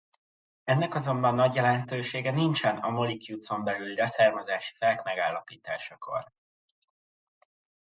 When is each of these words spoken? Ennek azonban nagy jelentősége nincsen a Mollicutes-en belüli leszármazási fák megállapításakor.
Ennek 0.63 0.95
azonban 0.95 1.35
nagy 1.35 1.55
jelentősége 1.55 2.31
nincsen 2.31 2.77
a 2.77 2.89
Mollicutes-en 2.89 3.63
belüli 3.63 3.95
leszármazási 3.95 4.73
fák 4.75 5.03
megállapításakor. 5.03 6.31